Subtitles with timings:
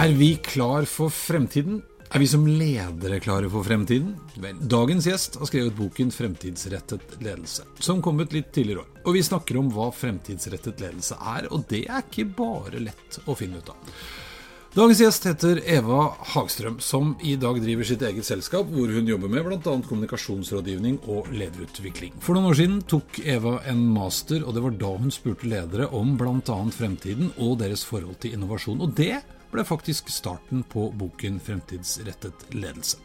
[0.00, 1.82] Er vi klar for fremtiden?
[2.08, 4.14] Er vi som ledere klare for fremtiden?
[4.40, 8.86] Vel, dagens gjest har skrevet boken 'Fremtidsrettet ledelse', som kom ut litt tidligere år.
[9.04, 13.36] Og vi snakker om hva fremtidsrettet ledelse er, og det er ikke bare lett å
[13.36, 13.76] finne ut av.
[14.72, 19.28] Dagens gjest heter Eva Hagstrøm, som i dag driver sitt eget selskap, hvor hun jobber
[19.28, 19.58] med bl.a.
[19.60, 22.14] kommunikasjonsrådgivning og lederutvikling.
[22.20, 25.90] For noen år siden tok Eva en master, og det var da hun spurte ledere
[25.92, 26.58] om bl.a.
[26.72, 28.80] fremtiden og deres forhold til innovasjon.
[28.80, 29.20] Og det
[29.52, 32.98] ble faktisk starten på boken 'Fremtidsrettet ledelse'.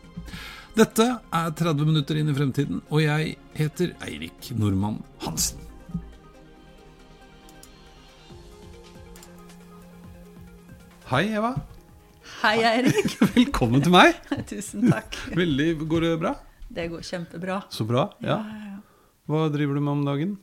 [0.75, 5.59] Dette er 30 minutter inn i fremtiden, og jeg heter Eirik Normann Hansen.
[11.11, 11.53] Hei, Eva.
[12.41, 13.13] Hei, Eirik.
[13.35, 14.17] Velkommen til meg.
[14.49, 15.17] Tusen takk.
[15.37, 16.33] Veldig, Går det bra?
[16.75, 17.59] Det går kjempebra.
[17.71, 18.07] Så bra.
[18.25, 18.39] Ja.
[19.29, 20.33] Hva driver du med om dagen?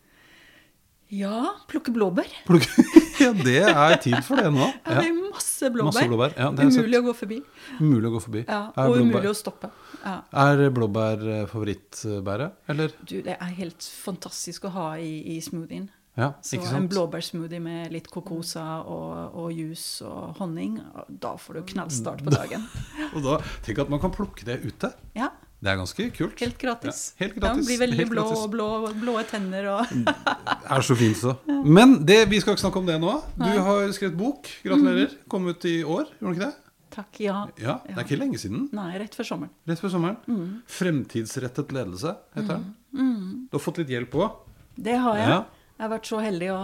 [1.13, 2.31] Ja, plukke blåbær.
[2.47, 2.71] Plukk-
[3.23, 4.69] Ja, det er tid for det nå.
[4.83, 5.93] Ja, det er masse blåbær.
[5.93, 6.37] Masse blåbær.
[6.67, 7.41] Umulig å gå forbi.
[7.79, 8.45] Umulig å gå forbi.
[8.51, 9.73] Og umulig å stoppe.
[10.03, 10.19] Ja.
[10.45, 12.95] er blåbær eh, favorittbæret, eller?
[13.07, 15.91] Du, det er helt fantastisk å ha i, i smoothien.
[16.19, 20.75] Ja, Så en blåbærsmoothie med litt kokosa og, og juice og honning,
[21.09, 22.67] da får du knallstart på dagen.
[23.15, 24.93] Og da, tenk at man kan plukke det ute.
[25.17, 25.31] Ja,
[25.63, 26.41] Det er ganske kult.
[26.43, 27.01] helt gratis.
[27.15, 27.63] Ja, helt gratis.
[27.63, 28.67] Ja, blir veldig blå blå,
[28.99, 31.37] blå tenner og Er så fint, så.
[31.47, 33.13] Men det, vi skal ikke snakke om det nå.
[33.37, 33.55] Du Nei.
[33.63, 34.51] har skrevet bok.
[34.65, 35.15] Gratulerer.
[35.31, 36.53] Kom ut i år, gjorde du ikke det?
[36.93, 37.37] Takk, ja.
[37.63, 38.67] Ja, Det er ikke lenge siden.
[38.77, 39.53] Nei, rett før sommeren.
[39.71, 40.19] Rett før sommeren.
[40.27, 40.59] Mm.
[40.69, 43.47] Fremtidsrettet ledelse heter den.
[43.49, 44.43] Du har fått litt hjelp òg.
[44.77, 45.31] Det har jeg.
[45.31, 45.39] Ja.
[45.79, 46.59] Jeg har vært så heldig å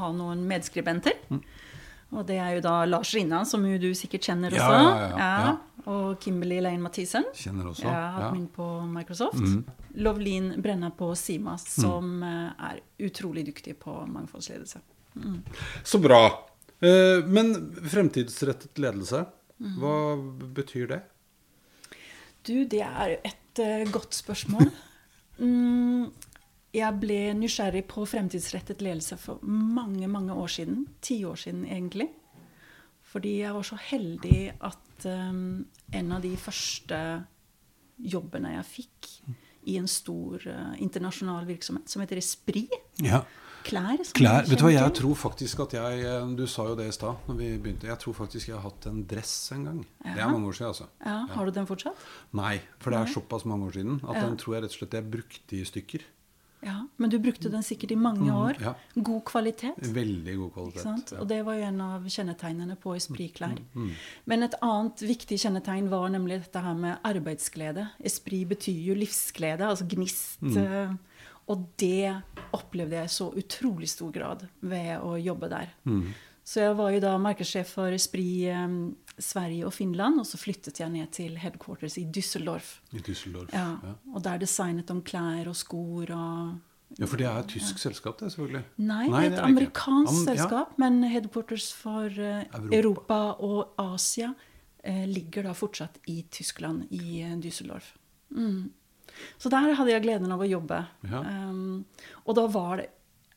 [0.00, 1.18] ha, noen medskribenter.
[1.28, 1.42] Mm.
[2.14, 4.78] Og det er jo da Lars Rinnan, som jo du sikkert kjenner også.
[4.78, 5.54] ja, ja, ja.
[5.86, 7.24] Og Kimberly Lane Mathisen.
[7.36, 7.82] Kjenner også.
[7.84, 8.28] Jeg har hatt Ja.
[8.30, 8.38] Mm.
[8.38, 9.42] min på Microsoft.
[9.94, 12.54] Lovlin Brenna på Sima, som mm.
[12.58, 14.80] er utrolig dyktig på mangfoldsledelse.
[15.84, 16.22] Så bra.
[16.80, 17.54] Eh, Men
[17.88, 19.26] fremtidsrettet ledelse,
[19.60, 19.76] Mm.
[19.78, 20.16] hva
[20.52, 21.02] betyr det?
[22.42, 24.70] Du, det er et eh, godt spørsmål.
[25.38, 26.12] Mm,
[26.72, 30.84] jeg ble nysgjerrig på fremtidsrettet ledelse for mange, mange år siden.
[31.02, 32.06] Ti år siden, egentlig.
[33.14, 35.64] Fordi jeg var så heldig at um,
[35.94, 36.98] en av de første
[38.02, 39.10] jobbene jeg fikk
[39.70, 43.22] i en stor uh, internasjonal virksomhet som heter Esprit, Ja.
[43.64, 44.44] klær Klær.
[44.50, 47.16] Vet du hva, jeg tror faktisk at jeg eh, Du sa jo det i stad
[47.30, 47.86] når vi begynte.
[47.88, 49.78] Jeg tror faktisk jeg har hatt en dress en gang.
[50.04, 50.88] Det er mange år siden, altså.
[51.00, 52.02] Ja, Har du den fortsatt?
[52.36, 54.26] Nei, for det er såpass mange år siden at Ja.
[54.26, 56.04] den tror jeg rett og slett jeg brukte i stykker.
[56.64, 58.56] Ja, Men du brukte den sikkert i mange år.
[58.58, 58.74] Mm, ja.
[58.96, 59.74] God kvalitet.
[59.94, 61.12] Veldig god kvalitet.
[61.12, 61.20] Ja.
[61.20, 63.58] Og det var jo en av kjennetegnene på Esprit-klær.
[63.74, 63.90] Mm,
[64.26, 67.88] Men et annet viktig kjennetegn var nemlig dette her med arbeidsglede.
[68.04, 70.40] Esprit betyr jo livsglede, altså gnist.
[70.42, 70.56] Mm.
[70.56, 70.94] eh,
[71.46, 72.22] Og det
[72.56, 75.74] opplevde jeg i så utrolig stor grad ved å jobbe der.
[76.44, 78.74] Så jeg var jo da markedssjef for Esprit eh,
[79.18, 82.78] Sverige og Finland, og så flyttet jeg ned til headquarters i Düsseldorf.
[82.92, 83.48] I Düsseldorf.
[83.54, 83.94] Ja, Ja.
[84.14, 86.54] Og der designet de klær og skor og
[86.98, 88.60] ja, for det er et tysk selskap, det, selvfølgelig.
[88.78, 90.34] Nei, Nei, det er et amerikansk Am- ja.
[90.36, 92.76] selskap, men headquarters for eh, Europa.
[92.76, 93.18] Europa.
[93.42, 94.28] og Asia
[94.84, 97.96] eh, ligger da fortsatt i Tyskland, i eh, Düsseldorf.
[98.30, 98.70] Mm.
[99.38, 100.84] Så der hadde jeg gleden av å jobbe.
[101.10, 101.20] Ja.
[101.50, 101.84] Um,
[102.26, 102.90] og da var det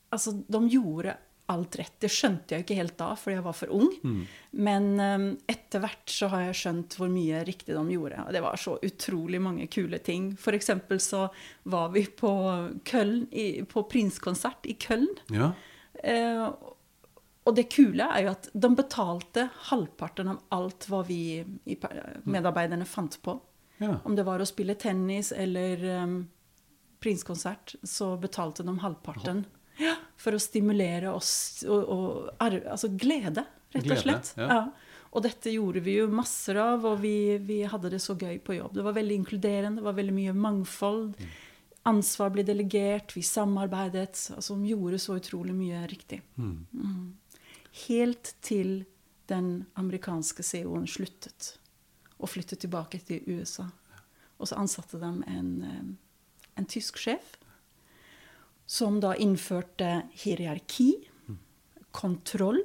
[0.07, 1.93] Altså, de gjorde alt rett.
[2.03, 3.91] Det skjønte jeg ikke helt da, fordi jeg var for ung.
[4.03, 4.21] Mm.
[4.67, 8.19] Men um, etter hvert så har jeg skjønt hvor mye riktig de gjorde.
[8.25, 10.33] Og det var så utrolig mange kule ting.
[10.39, 11.27] For eksempel så
[11.71, 12.31] var vi på
[12.88, 15.07] Köln, i, på Prinskonsert i Köln.
[15.31, 15.53] Ja.
[16.03, 16.73] Uh,
[17.47, 21.77] og det kule er jo at de betalte halvparten av alt hva vi i
[22.27, 23.39] medarbeiderne fant på.
[23.79, 24.01] ja.
[24.03, 26.17] Om det var å spille tennis eller um,
[27.00, 29.45] prinskonsert, så betalte de halvparten.
[30.17, 33.43] For å stimulere oss og, og altså glede,
[33.75, 34.33] rett og slett.
[34.39, 34.47] ja.
[34.49, 34.61] Ja.
[35.15, 38.57] Og dette gjorde vi jo masser av, og vi, vi hadde det så gøy på
[38.57, 38.75] jobb.
[38.75, 41.13] Det var veldig inkluderende, det var veldig mye mangfold.
[41.17, 41.31] Mm.
[41.89, 44.19] Ansvar ble delegert, vi samarbeidet.
[44.35, 46.19] Altså, vi gjorde så utrolig mye riktig.
[46.35, 47.15] Mm.
[47.87, 48.83] Helt til
[49.31, 51.53] den amerikanske CEO-en sluttet
[52.17, 53.67] og flyttet tilbake til USA.
[54.37, 55.89] Og så ansatte de en, eh,
[56.57, 57.37] en tysk sjef
[58.67, 60.91] som da innførte hierarki,
[61.95, 62.59] kontroll,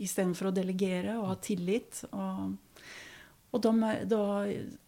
[0.00, 2.04] istedenfor å delegere og ha tillit.
[2.12, 2.54] Og,
[3.50, 4.22] og da, da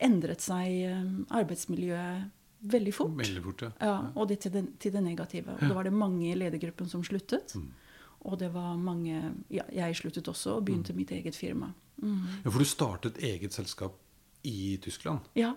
[0.04, 1.10] endret seg eh,
[1.40, 2.28] arbeidsmiljøet
[2.72, 3.14] veldig fort.
[3.18, 3.72] Veldig fort, ja.
[3.80, 5.56] Ja, og det til det, til det negative.
[5.56, 7.54] Og da var det mange i ledergruppen som sluttet.
[8.26, 9.20] Og det var mange
[9.54, 11.70] ja, Jeg sluttet også og begynte mitt eget firma.
[12.02, 12.42] Mm.
[12.44, 12.50] ja.
[12.50, 13.98] For du startet eget selskap
[14.46, 15.26] i Tyskland.
[15.38, 15.54] Ja.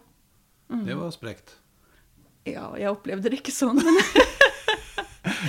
[0.72, 1.58] Det var sprekt.
[2.48, 3.98] ja, jeg opplevde det ikke sånn, men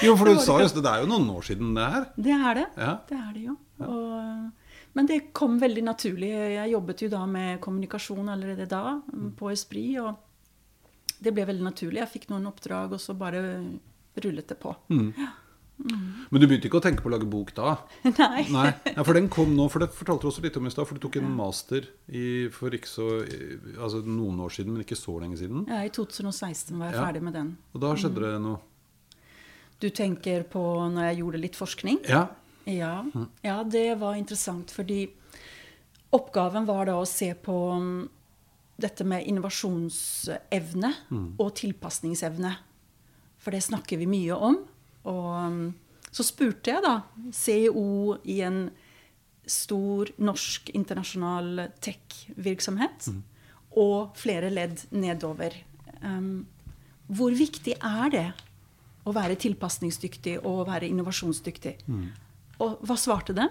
[0.03, 2.07] Jo, for du sa jo det, er jo noen år siden det her.
[2.17, 2.67] det er det.
[2.81, 2.95] Ja.
[3.09, 3.57] Det er det jo.
[3.85, 4.51] Og,
[4.97, 6.31] men det kom veldig naturlig.
[6.57, 8.99] Jeg jobbet jo da med kommunikasjon allerede da,
[9.39, 9.99] på Esprit.
[10.01, 10.17] Og
[11.23, 12.01] det ble veldig naturlig.
[12.03, 13.43] Jeg fikk noen oppdrag, og så bare
[14.23, 14.75] rullet det på.
[15.83, 17.73] Men du begynte ikke å tenke på å lage bok da?
[18.21, 18.45] Nei.
[18.55, 20.87] Nei, ja, for den kom nå, for det fortalte du også litt om i stad.
[20.87, 24.99] For du tok en master i, for ikke så Altså noen år siden, men ikke
[24.99, 25.65] så lenge siden.
[25.71, 27.07] Ja, I 2016 var jeg Ja.
[27.09, 27.51] ferdig med den.
[27.75, 28.61] Og da skjedde det noe.
[29.83, 30.63] Du tenker på
[30.95, 31.99] når jeg gjorde litt forskning?
[32.07, 32.29] Ja.
[32.71, 33.03] Ja,
[33.43, 35.09] ja, det var interessant, fordi
[36.15, 38.05] oppgaven var da å se på mm,
[38.79, 40.93] dette med innovasjonsevne
[41.43, 42.53] og tilpasningsevne.
[43.43, 44.61] For det snakker vi mye om.
[45.11, 45.27] Og
[45.57, 45.67] mm,
[46.15, 46.95] så spurte jeg da
[47.35, 48.63] CEO i en
[49.43, 53.11] stor norsk internasjonal tech-virksomhet
[53.83, 55.57] og flere ledd nedover.
[55.99, 56.47] Um,
[57.11, 58.27] hvor viktig er det
[59.07, 61.75] å være tilpasningsdyktig og være innovasjonsdyktig?
[62.63, 63.49] Og hva svarte det?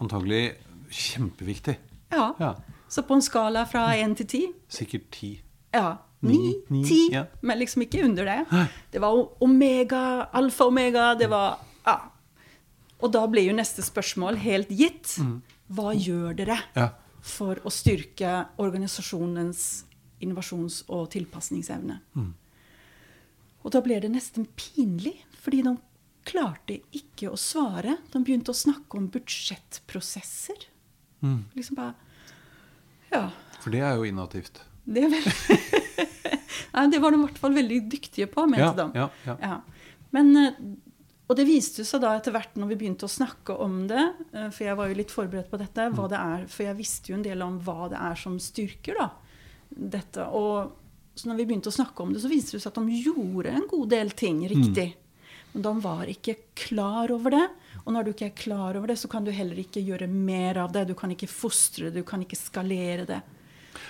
[0.00, 0.56] Antagelig
[0.90, 1.76] kjempeviktig.
[2.12, 2.32] Ja.
[2.40, 2.54] Ja.
[2.88, 4.40] Så på en skala fra én til ti
[4.70, 5.40] Sikkert ti.
[5.74, 5.96] ja,
[6.26, 6.54] Ni,
[6.86, 7.24] ti, ja.
[7.42, 8.68] men liksom ikke under det.
[8.90, 12.00] Det var omega, alfa-omega, det var Ja.
[13.02, 15.18] Og da blir jo neste spørsmål helt gitt.
[15.68, 16.90] Hva gjør dere Mm.
[17.26, 19.84] For å styrke organisasjonens
[20.22, 22.00] innovasjons- og tilpasningsevne?
[23.66, 23.68] Mm.
[23.68, 25.72] Og da ble det nesten pinlig, fordi de
[26.26, 27.96] klarte ikke å svare.
[28.12, 30.68] De begynte å snakke om budsjettprosesser.
[31.22, 31.44] Mm.
[31.54, 31.94] Liksom bare
[33.10, 33.24] Ja.
[33.60, 34.62] For det er jo innovativt.
[34.86, 35.26] Det, er vel...
[36.76, 38.86] Nei, det var de i hvert fall veldig dyktige på, mente Ja, de.
[38.98, 39.36] ja, ja.
[39.42, 39.56] Ja.
[40.14, 40.58] Men, eh,
[41.26, 44.48] og det viste seg da etter hvert når vi begynte å snakke om det, eh,
[44.54, 45.96] for jeg var jo litt forberedt på dette, Mm.
[45.98, 48.94] hva det er, for jeg visste jo en del om hva det er som styrker
[49.00, 49.08] da,
[49.74, 50.26] dette.
[50.30, 50.72] Og
[51.16, 53.52] så når vi begynte å snakke om det, så viste det seg at de gjorde
[53.56, 54.90] en god del ting riktig.
[55.54, 57.46] Men de var ikke klar over det.
[57.86, 60.60] Og når du ikke er klar over det, så kan du heller ikke gjøre mer
[60.60, 60.84] av det.
[60.90, 63.22] Du kan ikke fostre det, du kan ikke skalere det.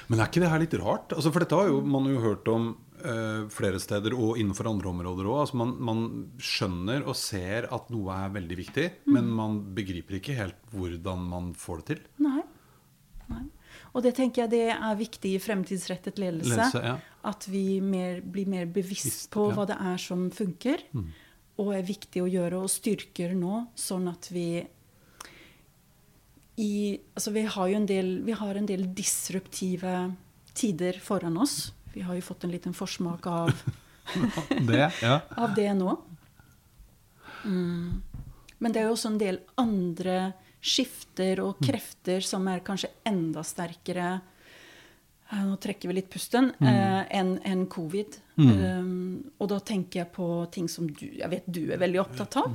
[0.06, 1.14] Men er ikke det her litt rart?
[1.16, 2.68] Altså, for dette har jo man jo hørt om
[3.02, 5.40] uh, flere steder og innenfor andre områder òg.
[5.42, 6.04] Altså, man, man
[6.38, 11.50] skjønner og ser at noe er veldig viktig, men man begriper ikke helt hvordan man
[11.58, 12.06] får det til.
[12.28, 12.44] Nei.
[13.32, 13.44] Nei.
[13.96, 16.52] Og det tenker jeg det er viktig i fremtidsrettet ledelse.
[16.52, 16.96] Ledelse, ja.
[17.26, 19.48] At vi mer, blir mer bevisst på.
[19.48, 19.56] Mm.
[19.56, 20.84] hva det er som funker.
[21.56, 24.48] Og er viktig å gjøre, og styrker nå, sånn at vi
[26.56, 29.96] i Altså vi har jo en del, vi har en del disruptive
[30.56, 31.72] tider foran oss.
[31.92, 33.52] Vi har jo fått en liten forsmak av
[34.68, 35.20] Det, ja.
[35.36, 35.96] av det nå.
[37.44, 38.02] Mm.
[38.58, 40.18] Men det er jo også en del andre
[40.66, 44.16] skifter og krefter som er kanskje enda sterkere
[45.30, 46.66] Nå trekker vi litt pusten mm.
[47.10, 48.18] enn en covid.
[48.38, 52.38] Um, og da tenker jeg på ting som du, jeg vet du er veldig opptatt
[52.44, 52.54] av.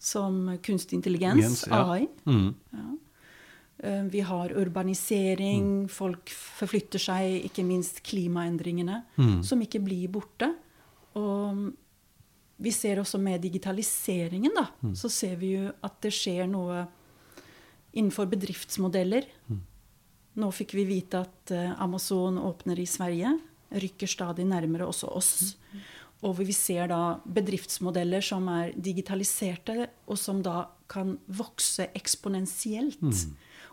[0.00, 1.82] Som kunstig intelligens, ja.
[1.82, 2.06] AI.
[2.24, 2.54] Mm.
[3.82, 9.02] Eh, Vi har urbanisering, folk forflytter seg, ikke minst klimaendringene,
[9.44, 10.48] som ikke blir borte.
[11.18, 11.66] Og
[12.60, 16.86] vi ser også med digitaliseringen, da, så ser vi jo at det skjer noe
[17.92, 19.26] innenfor bedriftsmodeller.
[20.40, 23.34] Nå fikk vi vite at eh, Amazon åpner i Sverige,
[23.70, 25.32] rykker stadig nærmere også oss.
[26.20, 33.00] Og hvor vi ser da bedriftsmodeller som er digitaliserte, og som da kan vokse eksponentielt.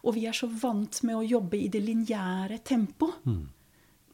[0.06, 3.10] Og vi er så vant med å jobbe i det lineære tempo.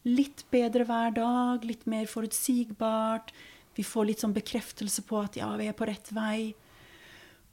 [0.08, 3.30] Litt bedre hver dag, litt mer forutsigbart.
[3.76, 6.54] Vi får litt sånn bekreftelse på at ja, vi er på rett vei.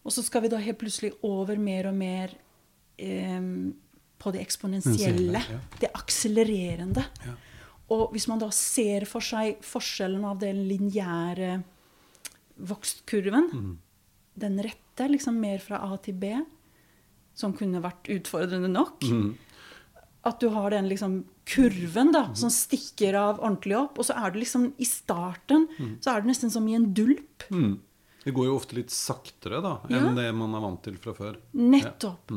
[0.01, 2.33] Og så skal vi da helt plutselig over mer og mer
[2.97, 3.41] eh,
[4.21, 5.41] på det eksponentielle.
[5.49, 5.59] Ja.
[5.81, 7.03] Det akselererende.
[7.25, 7.33] Ja.
[7.91, 11.63] Og hvis man da ser for seg forskjellen av den lineære
[12.61, 13.77] vokstkurven, Mm.
[14.37, 16.33] den rette, liksom mer fra A til B,
[17.33, 19.35] som kunne vært utfordrende nok Mm.
[20.23, 24.29] At du har den liksom kurven da, som stikker av ordentlig opp, og så er
[24.31, 25.67] det liksom i starten
[25.99, 27.41] så er du nesten som i en dulp.
[27.49, 27.79] Mm.
[28.23, 29.97] Det går jo ofte litt saktere da, Ja.
[29.97, 31.37] enn det man er vant til fra før.
[31.55, 32.27] Nettopp.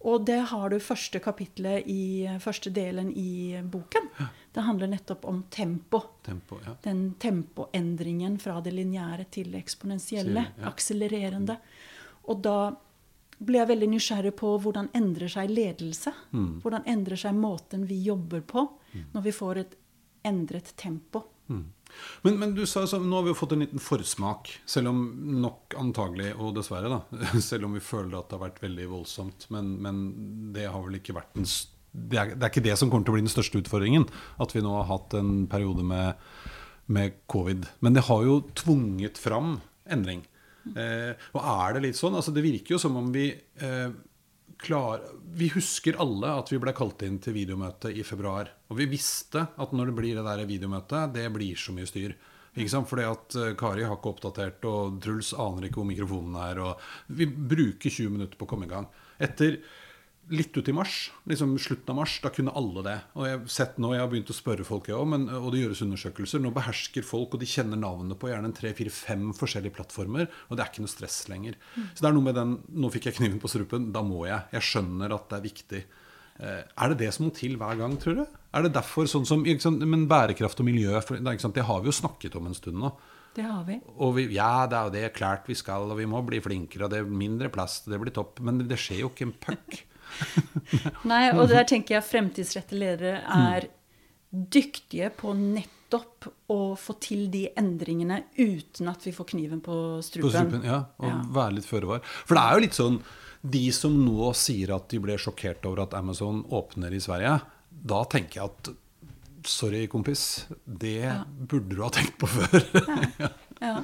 [0.00, 4.06] Og det har du første kapitlet i første delen i boken.
[4.52, 6.00] Det handler nettopp om tempo.
[6.24, 6.72] Tempo, ja.
[6.82, 10.46] Den tempoendringen fra det lineære til det eksponentielle.
[10.56, 10.70] Ja.
[10.70, 11.58] Akselererende.
[12.32, 12.56] Og da
[13.40, 16.12] ble jeg veldig nysgjerrig på hvordan endrer seg ledelse.
[16.32, 16.48] Mm.
[16.64, 18.66] Hvordan endrer seg måten vi jobber på
[19.12, 19.76] når vi får et
[20.26, 21.26] endret tempo.
[22.26, 25.02] Men, men du sa så, nå har vi jo fått en liten forsmak, selv om
[25.42, 29.48] nok antagelig, og dessverre, da, selv om vi føler at det har vært veldig voldsomt.
[29.54, 30.00] Men, men
[30.56, 31.48] det har vel ikke vært den
[31.90, 34.04] det er, det er ikke det som kommer til å bli den største utfordringen.
[34.42, 36.20] At vi nå har hatt en periode med,
[36.86, 37.66] med covid.
[37.82, 39.56] Men det har jo tvunget fram
[39.90, 40.22] endring.
[40.76, 42.14] Eh, og er det litt sånn?
[42.18, 43.90] altså Det virker jo som om vi eh,
[44.62, 48.50] klar, Vi husker alle at vi ble kalt inn til videomøte i februar.
[48.70, 52.16] Og vi visste at når det blir det der videomøtet, det blir så mye styr.
[52.58, 52.88] Ikke sant?
[52.90, 56.62] Fordi at eh, Kari har ikke oppdatert, og Truls aner ikke hvor mikrofonen er.
[56.64, 58.88] Og vi bruker 20 minutter på å komme i gang.
[59.22, 59.60] Etter
[60.30, 62.96] litt ut i mars, liksom slutten av mars, da kunne alle det.
[63.18, 65.62] Og jeg har sett nå, jeg har begynt å spørre folk, jeg også, og det
[65.62, 66.42] gjøres undersøkelser.
[66.44, 70.28] Nå behersker folk, og de kjenner navnet på gjerne tre-fire-fem forskjellige plattformer.
[70.48, 71.58] Og det er ikke noe stress lenger.
[71.76, 74.46] Så det er noe med den Nå fikk jeg kniven på strupen, da må jeg.
[74.54, 75.84] Jeg skjønner at det er viktig.
[76.40, 78.26] Eh, Er det det som må til hver gang, tror du?
[78.54, 81.96] Er det derfor sånn som sant, Men bærekraft og miljø, sant, det har vi jo
[82.00, 82.94] snakket om en stund nå.
[83.34, 83.76] Det har vi.
[84.02, 86.86] Og vi, ja, det er jo det klart vi skal, og vi må bli flinkere,
[86.86, 88.40] og det er mindre plast, det blir topp.
[88.42, 89.78] Men det skjer jo ikke en puck.
[91.10, 93.68] Nei, og der tenker jeg fremtidsrettede ledere er
[94.30, 99.74] dyktige på nettopp å få til de endringene uten at vi får kniven på
[100.06, 100.28] strupen.
[100.28, 101.16] På strupen, ja, og Ja.
[101.40, 102.04] være litt føre var.
[102.26, 103.00] For det er jo litt sånn
[103.42, 107.38] De som nå sier at de ble sjokkert over at Amazon åpner i Sverige,
[107.72, 108.68] da tenker jeg at
[109.48, 110.44] Sorry, kompis.
[110.68, 111.00] Det
[111.48, 113.30] burde du ha tenkt på før.
[113.62, 113.78] Ja.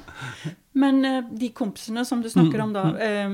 [0.77, 3.33] Men eh, de kompisene som du snakker om da eh,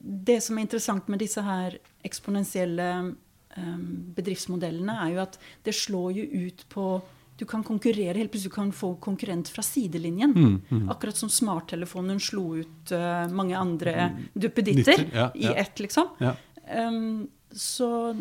[0.00, 2.88] Det som er interessant med disse her eksponentielle
[3.56, 3.76] eh,
[4.16, 6.86] bedriftsmodellene, er jo at det slår jo ut på
[7.36, 10.30] Du kan konkurrere, helt plutselig kan få konkurrent fra sidelinjen.
[10.32, 16.14] Mm, Akkurat som smarttelefonen slo ut uh, mange andre duppeditter ja, ja, i ett, liksom.
[16.16, 16.32] Ja.
[16.64, 18.16] Um, så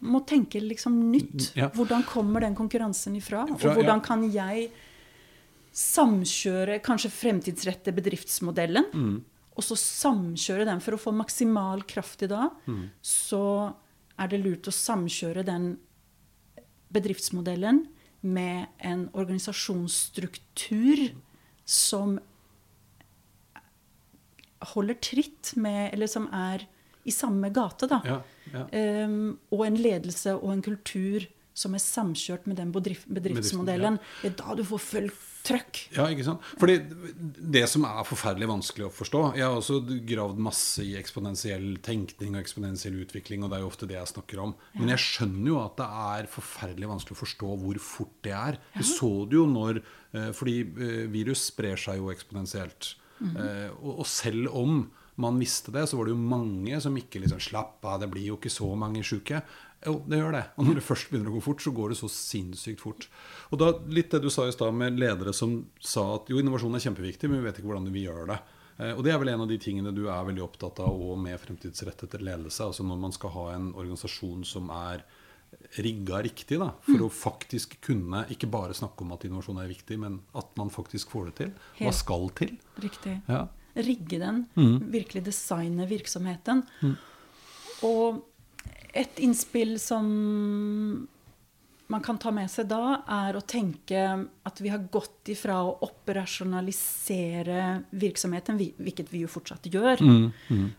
[0.00, 1.50] må tenke liksom nytt.
[1.58, 1.68] Ja.
[1.74, 3.44] Hvordan kommer den konkurransen ifra?
[3.52, 4.70] Fra- og hvordan kan jeg
[5.78, 8.88] samkjøre kanskje fremtidsrette bedriftsmodellen?
[8.94, 9.18] Mm.
[9.58, 12.54] Og så samkjøre den for å få maksimal kraft i dag.
[12.70, 12.84] Mm.
[13.02, 13.42] Så
[14.18, 15.72] er det lurt å samkjøre den
[16.94, 17.82] bedriftsmodellen
[18.20, 21.08] med en organisasjonsstruktur
[21.68, 22.16] som
[24.72, 26.64] holder tritt med Eller som er
[27.06, 28.00] i samme gate, da.
[28.04, 28.16] Ja,
[28.52, 28.64] ja.
[29.06, 31.24] Um, og en ledelse og en kultur
[31.58, 33.98] som er samkjørt med den bedrift, bedriftsmodellen.
[34.22, 35.08] Det er da du får full
[35.48, 35.78] trøkk.
[35.94, 36.44] Ja, ikke sant?
[36.60, 36.76] Fordi
[37.54, 42.34] det som er forferdelig vanskelig å forstå Jeg har også gravd masse i eksponentiell tenkning
[42.36, 44.54] og eksponentiell utvikling, og det er jo ofte det jeg snakker om.
[44.76, 48.60] Men jeg skjønner jo at det er forferdelig vanskelig å forstå hvor fort det er.
[48.76, 52.94] Vi så det jo når eh, Fordi eh, virus sprer seg jo eksponentielt.
[53.22, 54.82] Eh, Og og selv om
[55.18, 57.96] man visste det, så var det jo mange som ikke liksom slapp av.
[58.02, 59.40] Det blir jo ikke så mange sjuke.
[59.86, 60.44] Jo, det gjør det.
[60.58, 63.04] Og når det først begynner å gå fort, så går det så sinnssykt fort.
[63.52, 66.74] Og da litt det du sa i stad med ledere som sa at jo, innovasjon
[66.74, 68.38] er kjempeviktig, men vi vet ikke hvordan vi gjør det.
[68.78, 71.18] Eh, Og det er vel en av de tingene du er veldig opptatt av og
[71.22, 72.66] med fremtidsrettet ledelse.
[72.66, 75.04] Altså når man skal ha en organisasjon som er
[75.78, 79.96] rigga riktig da, for å faktisk kunne ikke bare snakke om at innovasjon er viktig,
[80.02, 81.54] men at man faktisk får det til.
[81.78, 82.56] Hva skal til?
[82.82, 83.14] Riktig.
[83.30, 83.46] Ja.
[83.78, 84.42] Rigge den.
[84.58, 84.90] Mm.
[84.92, 86.64] Virkelig designe virksomheten.
[87.86, 88.24] Og
[88.94, 90.06] et innspill som
[91.88, 94.00] man kan ta med seg da, er å tenke
[94.44, 97.62] at vi har gått ifra å operasjonalisere
[97.96, 100.02] virksomheten, hvilket vi jo fortsatt gjør,
[100.50, 100.72] Mm,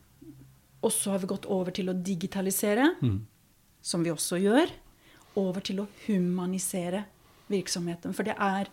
[0.81, 2.95] og så har vi gått over til å digitalisere,
[3.81, 4.69] som vi også gjør,
[5.35, 7.03] over til å humanisere
[7.49, 8.13] virksomheten.
[8.13, 8.69] For det er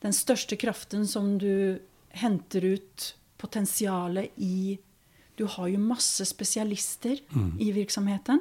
[0.00, 1.80] den største kraften som du
[2.16, 4.78] henter ut potensialet i
[5.36, 7.16] Du har jo masse spesialister
[7.58, 8.40] i virksomheten.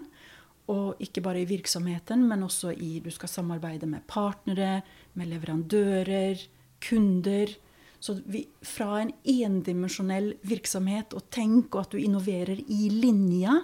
[0.70, 4.84] Og ikke bare i virksomheten, men også i Du skal samarbeide med partnere,
[5.18, 6.44] med leverandører,
[6.84, 7.56] kunder.
[8.00, 13.58] Så vi, fra en endimensjonell virksomhet og tenk og at du innoverer i linja,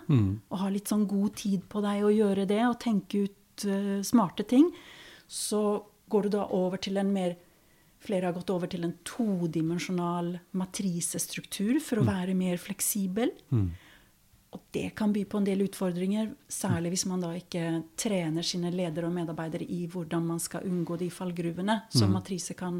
[0.49, 4.01] og har litt sånn god tid på deg å gjøre det og tenke ut uh,
[4.03, 4.67] smarte ting,
[5.27, 7.37] så går du da over til en mer
[8.05, 13.31] Flere har gått over til en todimensjonal matrisestruktur for å være mer fleksibel.
[14.55, 18.71] Og det kan by på en del utfordringer, særlig hvis man da ikke trener sine
[18.71, 22.79] ledere og medarbeidere i hvordan man skal unngå de fallgruvene som matrise kan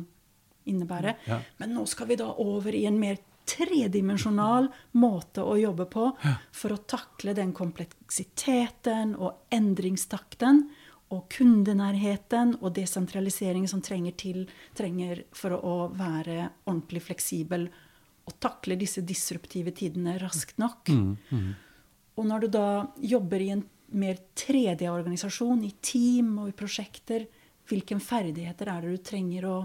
[0.66, 1.16] innebære.
[1.28, 1.42] Ja.
[1.60, 6.08] Men nå skal vi da over i en mer tredimensjonal måte å jobbe på
[6.56, 10.64] for å takle den kompleksiteten og endringstakten
[11.14, 17.68] og kundenærheten og desentraliseringen som trenger, til, trenger for å være ordentlig fleksibel
[18.26, 20.90] og takle disse disruptive tidene raskt nok.
[22.16, 22.68] Og når du da
[23.04, 23.64] jobber i en
[23.96, 27.28] mer 3D-organisasjon, i team og i prosjekter,
[27.70, 29.58] hvilke ferdigheter er det du trenger å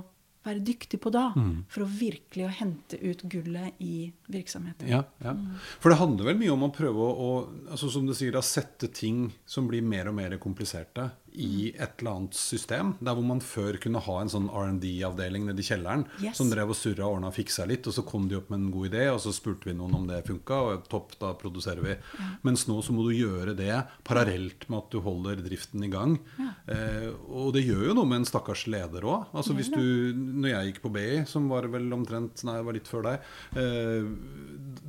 [0.46, 1.26] være dyktig på da,
[1.68, 4.88] for å virkelig å hente ut gullet i virksomheten?
[4.88, 5.34] Ja, ja.
[5.82, 7.30] For det handler vel mye om å prøve å, å
[7.74, 12.00] altså som du sier, da, sette ting som blir mer og mer kompliserte, i et
[12.00, 12.94] eller annet system.
[13.00, 16.36] Der hvor man før kunne ha en sånn R&D-avdeling nede i kjelleren Yes.
[16.40, 18.60] som drev og surra og ordna og fiksa litt, og så kom de opp med
[18.60, 21.80] en god idé, og så spurte vi noen om det funka, og topp, da produserer
[21.84, 21.94] vi.
[22.42, 23.72] Mens nå så må du gjøre det
[24.04, 26.18] parallelt med at du holder driften i gang.
[26.66, 29.28] Eh, og det gjør jo noe med en stakkars leder òg.
[29.36, 29.80] Altså hvis du,
[30.16, 33.30] når jeg gikk på BI, som var vel omtrent Nei, det var litt før deg.
[33.60, 34.10] Eh,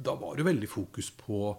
[0.01, 1.51] da var det veldig fokus på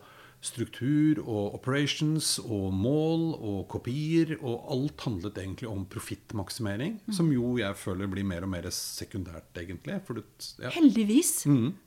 [0.42, 4.34] struktur og operations og mål og kopier.
[4.40, 9.52] Og alt handlet egentlig om profittmaksimering, som jo jeg føler blir mer og mer sekundært,
[9.62, 10.00] egentlig.
[10.08, 10.22] Du,
[10.62, 10.72] ja.
[10.74, 11.34] Heldigvis.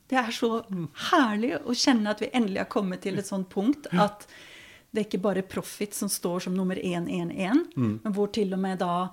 [0.08, 0.50] Det er så
[1.12, 4.28] herlig å kjenne at vi endelig har kommet til et sånt punkt at
[4.96, 8.78] det er ikke bare profit som står som nummer 111, men hvor til og med
[8.80, 9.10] da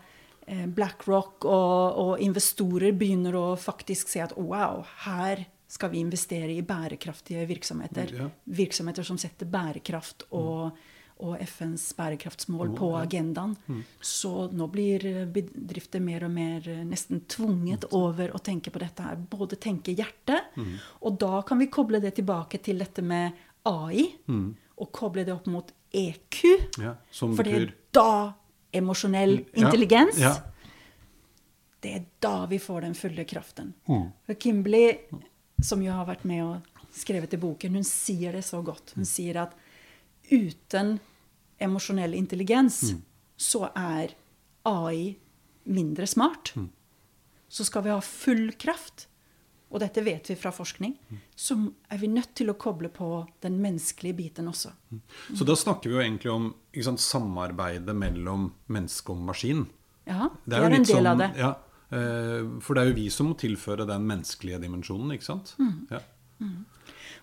[0.47, 6.51] eh, BlackRock og, og investorer begynner å faktisk se at wow, her skal vi investere
[6.53, 8.11] i bærekraftige virksomheter.
[8.17, 8.27] Ja.
[8.43, 10.75] Virksomheter som setter bærekraft og,
[11.25, 13.55] og FNs bærekraftsmål på agendaen.
[14.01, 19.07] Så nå blir bedrifter mer og mer eh, nesten tvunget over å tenke på dette
[19.07, 19.17] her.
[19.17, 20.43] Både tenke hjerte,
[21.01, 24.11] og da kan vi koble det tilbake til dette med AI,
[24.77, 26.39] og koble det opp mot EQ.
[26.81, 28.33] Ja, som for det er da
[28.73, 30.33] emosjonell intelligens ja.
[31.79, 33.73] det er da vi får den fulle kraften.
[33.85, 34.07] Mm.
[34.25, 34.97] For Kimberley,
[35.61, 36.61] som jo har vært med og
[36.93, 38.93] skrevet i boken, hun sier det så godt.
[38.95, 39.53] Hun sier at
[40.31, 40.99] uten
[41.59, 43.01] emosjonell intelligens Mm.
[43.37, 44.13] så er
[44.65, 45.15] AI
[45.65, 46.53] mindre smart.
[46.55, 46.69] Mm.
[47.49, 49.07] Så skal vi ha full kraft,
[49.71, 51.17] og dette vet vi fra forskning, Mm.
[51.35, 54.71] så er vi nødt til å koble på den menneskelige biten også.
[55.35, 59.67] Så da snakker vi jo egentlig om sant, samarbeidet mellom menneske og maskin.
[60.05, 61.37] Ja, Det det er er, en del som, av det.
[61.37, 61.55] Ja,
[62.63, 65.53] for det er jo vi som må tilføre den menneskelige dimensjonen, ikke sant?
[65.59, 65.75] Mm.
[65.91, 65.99] Ja.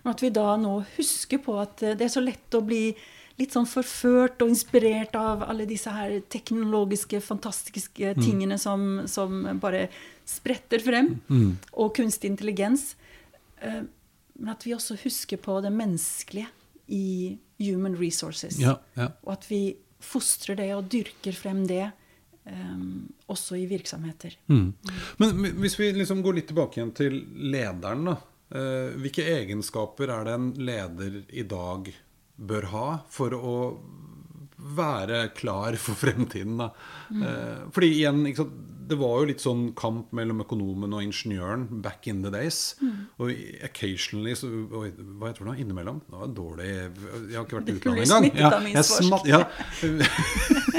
[0.01, 2.91] Og at vi da nå husker på at eh, det er så lett å bli
[3.39, 9.87] litt sånn forført og inspirert av alle disse her teknologiske, fantastiske tingene som, som bare
[10.29, 11.15] spretter frem.
[11.73, 12.95] Og kunstig intelligens.
[13.61, 13.81] Eh,
[14.41, 16.49] Men at vi også husker på det menneskelige
[16.89, 18.57] i human resources.
[18.59, 19.11] Ja, ja.
[19.23, 21.91] Og at vi fostrer det og dyrker frem det
[22.45, 22.83] eh,
[23.31, 24.35] også i virksomheter.
[24.51, 24.73] Mm.
[25.21, 27.21] Men hvis vi liksom går litt tilbake igjen til
[27.53, 28.17] lederen, da.
[28.51, 31.85] Uh, hvilke egenskaper er det en leder i dag
[32.35, 33.53] bør ha for å
[34.75, 36.59] være klar for fremtiden?
[36.59, 36.67] Da?
[37.11, 38.59] Eh, fordi igjen, sant,
[38.91, 42.75] det var jo litt sånn kamp mellom økonomen og ingeniøren back in the days.
[43.21, 43.31] Og
[43.63, 45.55] occasionally så, Hva heter det nå?
[45.63, 46.01] Innimellom?
[46.07, 48.63] Det var dårlig Jeg har ikke vært i utlandet engang.
[48.67, 49.45] min jeg smatt- ja.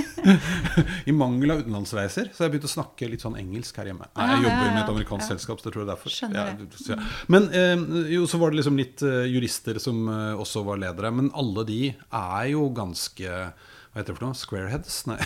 [1.10, 4.06] I mangel av utenlandsreiser så har jeg begynt å snakke litt sånn engelsk her hjemme.
[4.16, 5.28] Nei, jeg Ja, ja, jobber med et amerikansk ja.
[5.34, 6.14] selskap, så det tror jeg det er derfor.
[6.16, 6.68] Skjønner jeg.
[6.92, 6.98] ja.
[7.34, 11.12] Men eh, jo, så var det liksom litt eh, jurister som eh, også var ledere.
[11.14, 14.38] Men alle de er jo ganske Hva heter det for noe?
[14.38, 15.00] Squareheads?
[15.10, 15.18] Nei.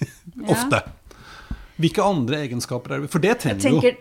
[0.54, 0.82] Ofte.
[1.80, 3.10] Hvilke andre egenskaper er det?
[3.10, 3.80] For det Jeg trenger jo.
[3.80, 3.96] tenker,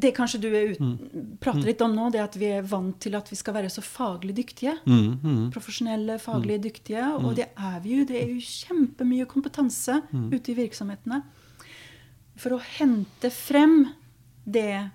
[0.00, 1.36] Det kanskje du ut, Mm.
[1.40, 3.82] prater litt om nå, det at vi er vant til at vi skal være så
[3.82, 4.76] faglig dyktige.
[4.86, 7.02] Mm, Profesjonelle, faglig dyktige.
[7.18, 8.04] Og det er vi jo.
[8.04, 10.30] Det er jo kjempemye kompetanse Mm.
[10.32, 11.22] ute i virksomhetene.
[12.36, 13.88] For å hente frem
[14.46, 14.90] det,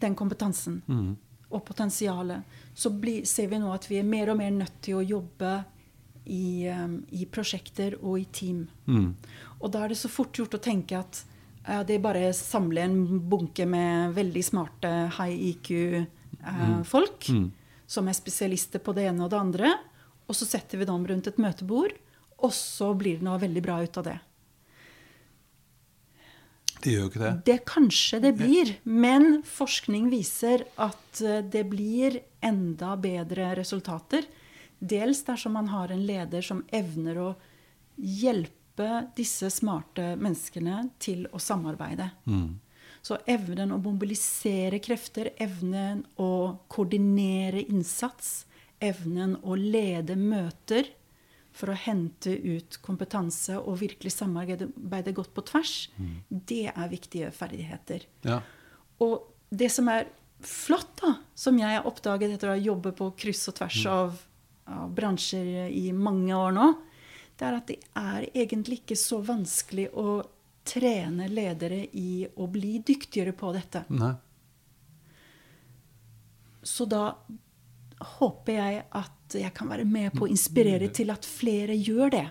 [0.00, 1.16] den kompetansen Mm.
[1.50, 2.42] og potensialet,
[2.74, 5.64] så bli, ser vi nå at vi er mer og mer nødt til å jobbe
[6.26, 8.68] i, um, i prosjekter og i team.
[8.86, 9.14] Mm.
[9.60, 11.24] Og da er det så fort gjort å tenke at
[11.64, 12.96] er bare å samle en
[13.30, 17.28] bunke med veldig smarte high IQ-folk
[17.92, 19.72] som er spesialister på det ene og det andre,
[20.26, 21.94] og så setter vi dem rundt et møtebord,
[22.42, 24.18] og så blir det noe veldig bra ut av det.
[26.82, 27.32] Det gjør jo ikke det.
[27.46, 34.26] Det kanskje det blir, men forskning viser at eh, det blir enda bedre resultater.
[34.82, 37.28] Dels dersom man har en leder som evner å
[38.02, 38.61] hjelpe
[39.16, 42.10] disse smarte menneskene til å samarbeide.
[43.02, 48.46] Så evnen å mobilisere krefter, evnen å koordinere innsats,
[48.82, 50.86] evnen å lede møter
[51.52, 55.74] for å hente ut kompetanse og virkelig samarbeide godt på tvers,
[56.28, 58.06] det er viktige ferdigheter.
[58.24, 58.40] Ja.
[59.04, 60.08] Og det som er
[60.42, 64.16] flott, da, som jeg har oppdaget etter å ha jobbet på kryss og tvers av,
[64.70, 66.70] av bransjer i mange år nå,
[67.42, 70.20] det er at det er egentlig ikke så vanskelig å
[70.62, 73.82] trene ledere i å bli dyktigere på dette.
[73.90, 74.12] Nei.
[76.62, 77.08] Så da
[78.20, 82.26] håper jeg at jeg kan være med på å inspirere til at flere gjør det.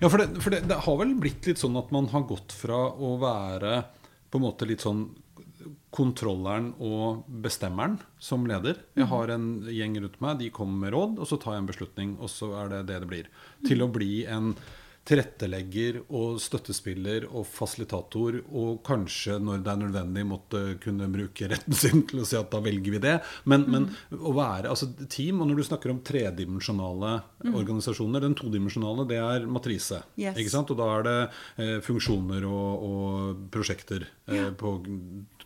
[0.00, 2.54] Ja, for, det, for det, det har vel blitt litt sånn at man har gått
[2.56, 3.82] fra å være
[4.30, 5.04] på en måte litt sånn
[5.94, 8.78] kontrolleren og bestemmeren som leder.
[8.98, 11.70] Jeg har en gjeng rundt meg, de kommer med råd, og så tar jeg en
[11.70, 13.32] beslutning, og så er det det det blir.
[13.66, 14.54] Til å bli en
[15.08, 21.76] tilrettelegger og støttespiller og fasilitator, og kanskje, når det er nødvendig, måtte kunne bruke retten
[21.76, 23.16] sin til å si at da velger vi det.
[23.50, 27.14] Men, men å være altså team, og når du snakker om tredimensjonale
[27.50, 30.02] organisasjoner Den todimensjonale, det er matrise.
[30.20, 30.36] Yes.
[30.38, 30.70] Ikke sant?
[30.74, 34.76] Og da er det eh, funksjoner og, og prosjekter eh, på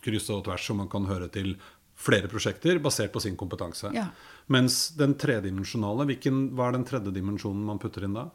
[0.05, 1.55] kryss og tvers, som man kan høre til
[1.95, 3.89] flere prosjekter basert på sin kompetanse.
[3.95, 4.09] Ja.
[4.51, 8.27] Mens den tredimensjonale, hva er den tredje dimensjonen man putter inn da?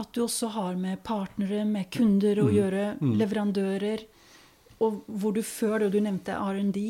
[0.00, 2.84] At du også har med partnere, med kunder å gjøre,
[3.20, 4.06] leverandører.
[4.80, 6.84] Og hvor du før, og du nevnte R&D,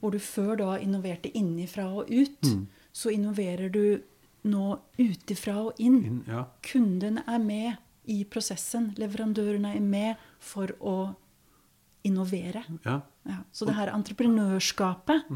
[0.00, 2.48] hvor du før da innoverte innifra og ut,
[2.94, 4.00] så innoverer du
[4.48, 6.00] nå utifra og inn.
[6.04, 6.46] Inn, ja.
[6.64, 7.76] Kunden er med
[8.12, 8.90] i prosessen.
[9.00, 10.96] Leverandørene er med for å
[12.04, 12.64] innovere.
[12.84, 13.02] Ja.
[13.24, 15.30] Ja, så det her entreprenørskapet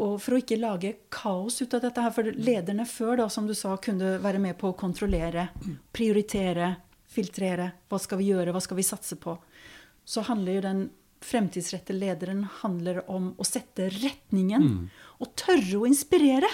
[0.00, 3.44] Og for å ikke lage kaos ut av dette her, for lederne før, da, som
[3.48, 5.50] du sa, kunne være med på å kontrollere,
[5.92, 6.70] prioritere,
[7.12, 7.68] filtrere.
[7.92, 9.36] Hva skal vi gjøre, hva skal vi satse på?
[10.08, 10.82] Så handler jo den
[11.22, 14.88] fremtidsrette lederen handler om å sette retningen.
[15.20, 16.48] Og tørre å inspirere.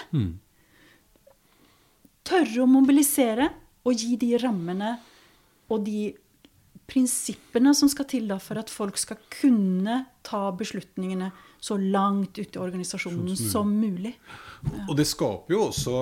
[2.29, 3.49] Tørre å mobilisere
[3.87, 4.97] og gi de rammene
[5.73, 6.11] og de
[6.89, 12.57] prinsippene som skal til da for at folk skal kunne ta beslutningene så langt ute
[12.57, 14.15] i organisasjonen som mulig.
[14.87, 15.99] Og det skaper jo også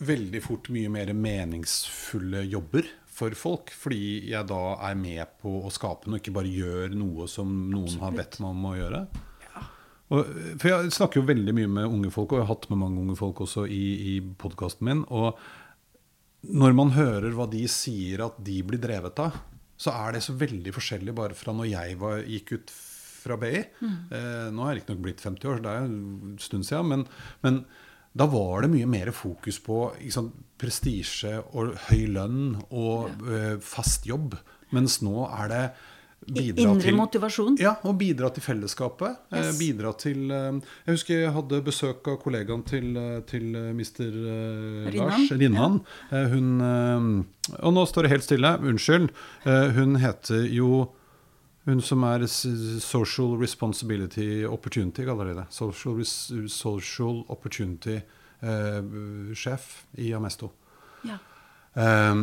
[0.00, 3.72] veldig fort mye mer meningsfulle jobber for folk.
[3.76, 8.00] Fordi jeg da er med på å skape noe, ikke bare gjør noe som noen
[8.00, 9.02] har bedt meg om å gjøre.
[10.10, 12.80] Og, for jeg snakker jo veldig mye med unge folk, og jeg har hatt med
[12.80, 15.04] mange unge folk også i, i podkasten min.
[15.06, 15.38] Og
[16.48, 19.36] når man hører hva de sier at de blir drevet av,
[19.80, 22.72] så er det så veldig forskjellig bare fra når jeg var, gikk ut
[23.20, 23.60] fra BI.
[24.16, 26.90] Eh, nå har jeg riktignok blitt 50 år, så det er en stund siden.
[26.92, 27.04] Men,
[27.44, 27.62] men
[28.16, 34.08] da var det mye mer fokus på sant, prestisje og høy lønn og eh, fast
[34.08, 34.36] jobb.
[34.76, 35.64] Mens nå er det
[36.26, 37.56] bidra Indre til motivasjon.
[37.58, 39.16] ja, og bidra til fellesskapet.
[39.32, 39.58] Eh, Yes.
[39.58, 43.42] bidra til eh, Jeg husker jeg hadde besøk av kollegaen til, eh, til
[43.74, 45.80] mister eh, Lars Rinnan.
[46.12, 46.26] Ja.
[46.28, 47.00] hun eh,
[47.64, 48.58] Og nå står det helt stille.
[48.60, 49.10] Unnskyld.
[49.46, 50.92] Eh, hun heter jo
[51.66, 55.46] hun som er Social Responsibility Opportunity, kaller de det.
[55.52, 56.00] Social,
[56.48, 57.24] social
[58.40, 59.66] Opportunity-sjef
[59.98, 60.50] i Amesto.
[61.04, 61.18] Ja.
[61.74, 62.14] Eh,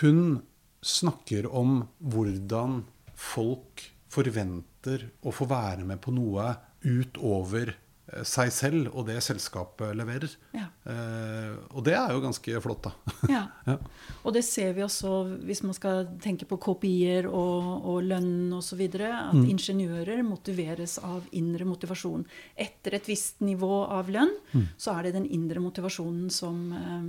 [0.00, 0.42] hun
[0.82, 2.84] snakker om hvordan
[3.16, 6.52] folk forventer å få være med på noe
[6.86, 10.30] utover eh, seg selv og det selskapet leverer.
[10.54, 10.68] Ja.
[10.86, 13.14] Eh, og det er jo ganske flott, da.
[13.34, 13.42] Ja.
[13.66, 13.76] Ja.
[14.22, 18.84] Og det ser vi også hvis man skal tenke på KPI-er og, og lønn osv.
[18.86, 22.24] At ingeniører motiveres av indre motivasjon.
[22.54, 24.34] Etter et visst nivå av lønn
[24.78, 27.06] så er det den indre motivasjonen som eh,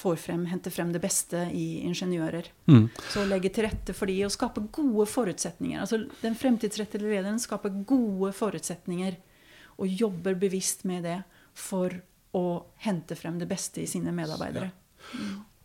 [0.00, 2.48] får frem, henter frem det beste i ingeniører.
[3.12, 5.80] Så legge til rette for de og skape gode forutsetninger.
[5.82, 9.18] Altså Den fremtidsrettede lederen skaper gode forutsetninger
[9.80, 11.18] og jobber bevisst med det
[11.56, 11.92] for
[12.36, 12.44] å
[12.84, 14.70] hente frem det beste i sine medarbeidere.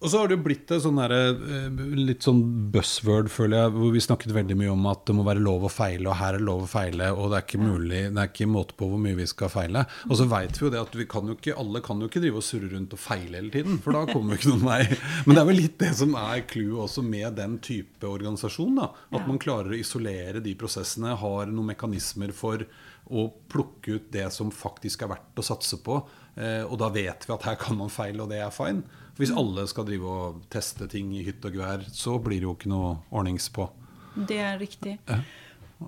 [0.03, 2.41] Og så har det jo blitt et sånn eh, litt sånn
[2.73, 5.71] buzzword, føler jeg, hvor vi snakket veldig mye om at det må være lov å
[5.71, 8.27] feile, og her er det lov å feile, og det er ikke mulig, det er
[8.27, 9.85] ikke måte på hvor mye vi skal feile.
[10.09, 12.21] Og så veit vi jo det at vi kan jo ikke, alle kan jo ikke
[12.25, 14.81] drive og surre rundt og feile hele tiden, for da kommer vi ikke noen vei.
[15.23, 18.89] Men det er vel litt det som er clouet også med den type organisasjon, da.
[19.15, 22.67] At man klarer å isolere de prosessene, har noen mekanismer for
[23.05, 26.01] å plukke ut det som faktisk er verdt å satse på.
[26.35, 28.83] Eh, og da vet vi at her kan man feile, og det er fine.
[29.15, 32.55] Hvis alle skal drive og teste ting i hytt og gevær, så blir det jo
[32.57, 33.69] ikke noe ordnings på.
[34.15, 34.97] Det er riktig.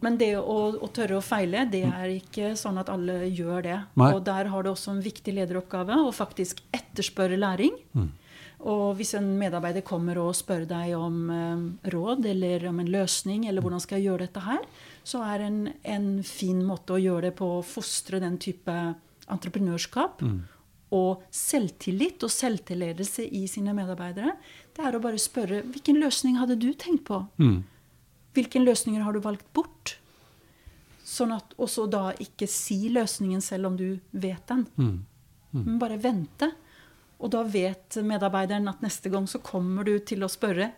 [0.04, 3.78] Men det å, å tørre å feile, det er ikke sånn at alle gjør det.
[4.00, 4.12] Nei.
[4.14, 7.76] Og der har det også en viktig lederoppgave å faktisk etterspørre læring.
[8.68, 13.46] Og hvis en medarbeider kommer og spør deg om eh, råd eller om en løsning,
[13.48, 14.64] eller hvordan skal jeg gjøre dette her,
[15.08, 18.74] så er en, en fin måte å gjøre det på å fostre den type
[19.28, 20.24] entreprenørskap
[20.94, 24.38] og selvtillit og selvtilledelse i sine medarbeidere,
[24.76, 27.24] det er å bare spørre hvilken løsning hadde du tenkt på?
[28.38, 29.98] Hvilke løsninger har du valgt bort?
[31.04, 34.68] Sånn at også da ikke si løsningen selv om du vet den.
[35.52, 36.52] Men bare vente.
[37.20, 40.72] Og da vet medarbeideren at neste gang så kommer du til å spørre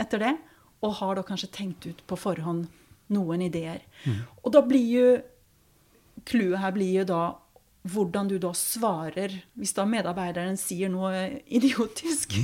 [0.00, 0.36] etter det,
[0.82, 2.66] og har da kanskje tenkt ut på forhånd
[3.12, 3.82] noen ideer.
[4.42, 5.22] Og da blir jo
[6.24, 7.20] Clouet her blir jo da
[7.82, 11.24] hvordan du da svarer hvis da medarbeideren sier noe
[11.58, 12.38] idiotisk.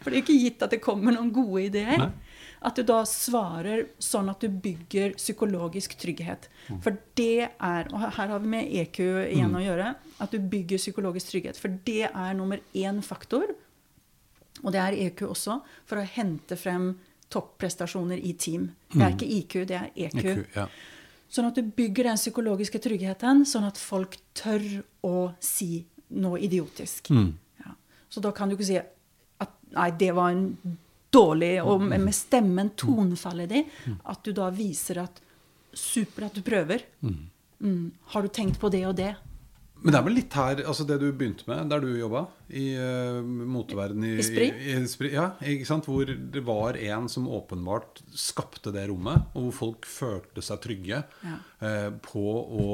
[0.00, 1.98] For det er jo ikke gitt at det kommer noen gode ideer.
[2.00, 2.12] Nei.
[2.64, 6.46] At du da svarer sånn at du bygger psykologisk trygghet.
[6.80, 9.90] For det er Og her har vi med EQ igjen å gjøre.
[10.24, 11.60] At du bygger psykologisk trygghet.
[11.60, 13.52] For det er nummer én faktor.
[14.62, 16.94] Og det er EQ også, for å hente frem
[17.34, 18.70] topprestasjoner i team.
[18.94, 20.20] Det er ikke IQ, det er EQ.
[20.24, 20.66] EQ, ja.
[21.34, 24.62] Sånn at du bygger den psykologiske tryggheten, sånn at folk tør
[25.02, 25.82] å si
[26.14, 27.10] noe idiotisk.
[27.10, 27.74] Ja.
[28.12, 30.44] Så da kan du ikke si at nei, det var en
[31.14, 35.20] dårlig Og med stemmen, tonefallet ditt, at du da viser at
[35.74, 36.84] Super at du prøver.
[37.02, 37.90] Mm.
[38.14, 39.10] Har du tenkt på det og det?
[39.84, 42.70] Men det er vel litt her altså det du begynte med, der du jobba, i
[42.80, 44.54] uh, moteverdenen i, I Spring?
[44.56, 45.10] i, i Spri?
[45.12, 45.84] Ja, ikke sant?
[45.90, 51.02] Hvor det var en som åpenbart skapte det rommet, og hvor folk følte seg trygge
[51.04, 51.36] Ja.
[51.60, 52.68] uh, på å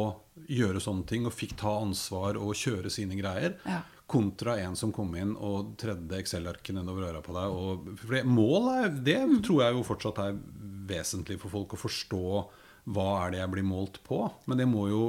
[0.50, 3.58] gjøre sånne ting, og fikk ta ansvar og kjøre sine greier.
[3.66, 3.82] Ja.
[4.10, 7.58] Kontra en som kom inn og tredde Excel-arket nedover øra på deg.
[7.58, 10.38] Og, for det, mål er, det tror jeg jo fortsatt er
[10.90, 12.22] vesentlig for folk å forstå
[12.90, 14.24] hva er det jeg blir målt på.
[14.50, 15.02] Men det må jo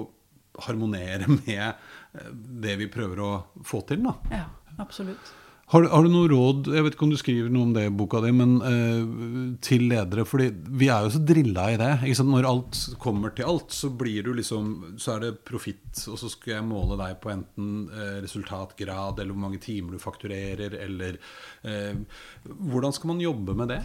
[0.67, 3.31] harmonere med eh, det vi prøver å
[3.67, 4.03] få til.
[4.07, 4.15] da.
[4.31, 4.47] Ja,
[4.81, 5.37] absolutt.
[5.71, 7.85] Har, du- har du noe råd jeg vet ikke om du skriver noe om det
[7.87, 10.25] i boka di, men uh, til ledere?
[10.27, 10.49] fordi
[10.81, 11.91] vi er jo så drilla i det.
[12.27, 15.93] Når alt kommer til alt, så blir du liksom, så er det profitt.
[16.11, 20.03] Og så skal jeg måle deg på enten uh, resultatgrad, eller hvor mange timer du
[20.03, 21.15] fakturerer, eller
[21.63, 21.95] uh,
[22.43, 23.79] Hvordan skal man jobbe med det?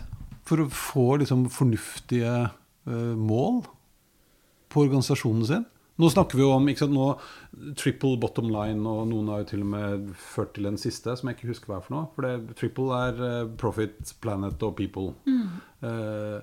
[0.47, 3.63] For å få liksom fornuftige eh, mål
[4.71, 5.65] på organisasjonen sin?
[5.97, 7.07] Nå snakker vi jo om nå,
[7.81, 11.31] triple bottom line, og noen har jo til og med ført til den siste, som
[11.31, 12.11] jeg ikke husker hva er for noe.
[12.17, 15.15] For det, triple er eh, profit, planet og people.
[15.81, 16.39] Eh,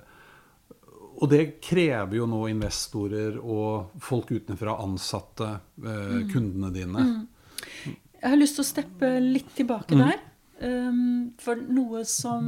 [1.14, 5.52] og det krever jo nå investorer og folk utenfra, ansatte,
[5.84, 7.06] eh, kundene dine.
[7.86, 10.18] Jeg har lyst til å steppe litt tilbake der.
[10.64, 12.44] Um, for noe som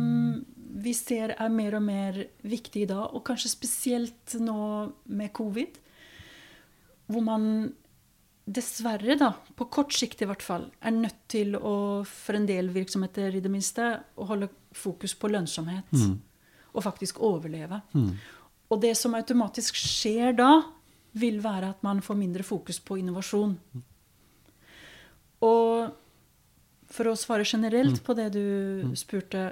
[0.82, 4.60] vi ser er mer og mer viktig i dag, og kanskje spesielt nå
[5.06, 5.78] med covid,
[7.06, 7.72] hvor man
[8.46, 12.70] dessverre, da, på kort sikt i hvert fall, er nødt til å, for en del
[12.74, 15.90] virksomheter i det minste, å holde fokus på lønnsomhet.
[16.76, 17.80] Og faktisk overleve.
[18.70, 20.50] Og det som automatisk skjer da,
[21.16, 23.54] vil være at man får mindre fokus på innovasjon.
[25.46, 25.94] Og
[26.92, 29.48] for å svare generelt på det du spurte,